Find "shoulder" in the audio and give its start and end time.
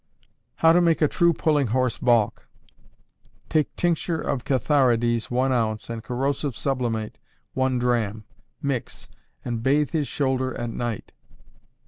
10.07-10.57